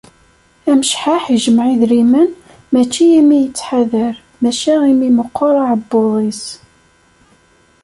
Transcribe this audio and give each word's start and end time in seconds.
Amecḥaḥ 0.69 1.23
ijemmeε 1.35 1.71
idrimen 1.73 2.29
mačči 2.71 3.03
imi 3.19 3.37
yettḥadar, 3.39 4.15
maca 4.41 4.73
imi 4.91 5.09
meqqer 5.17 5.55
aεebbuḍ-is. 5.63 6.41